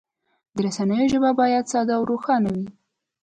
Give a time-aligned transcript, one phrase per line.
[0.55, 2.67] د رسنیو ژبه باید ساده او روښانه وي.